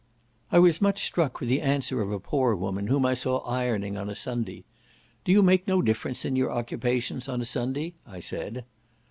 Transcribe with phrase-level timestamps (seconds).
[0.51, 3.97] I was much struck with the answer of a poor woman, whom I saw ironing
[3.99, 4.63] on a Sunday.
[5.23, 8.65] "Do you make no difference in your occupations on a Sunday?" I said.